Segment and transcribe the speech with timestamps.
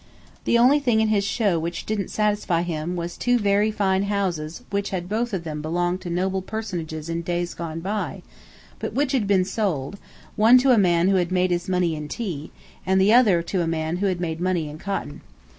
[0.45, 4.63] The only thing in his show which didn't satisfy him was two very fine houses
[4.71, 8.23] which had both of them belonged to noble personages in days gone by,
[8.79, 9.99] but which had been sold,
[10.35, 12.49] one to a man who had made his money in tea,
[12.83, 15.21] and the other to a man who had made money in cotton.